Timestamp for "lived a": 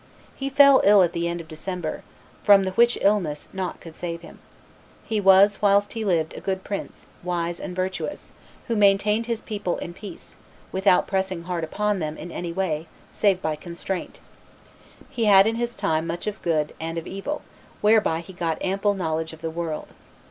6.03-6.39